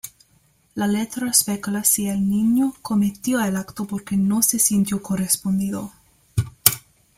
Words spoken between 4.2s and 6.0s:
se sintió correspondido.